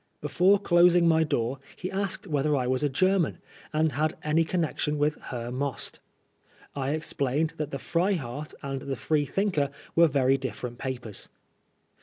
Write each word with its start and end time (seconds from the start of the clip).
Before 0.19 0.57
closing 0.57 1.07
my 1.07 1.23
door, 1.23 1.59
he 1.75 1.91
asked 1.91 2.25
whether 2.25 2.55
I 2.55 2.65
was 2.65 2.81
a 2.83 2.89
Grerman, 2.89 3.37
and 3.71 3.91
had 3.91 4.17
any 4.23 4.43
con 4.43 4.61
nection 4.61 4.97
with 4.97 5.15
Herr 5.25 5.51
Most. 5.51 5.99
I 6.75 6.89
explained 6.93 7.53
that 7.57 7.69
the 7.69 7.77
Freiheit 7.77 8.55
and 8.63 8.81
the 8.81 8.95
Freethinker 8.95 9.69
were 9.95 10.07
very 10.07 10.39
different 10.39 10.79
papers. 10.79 11.29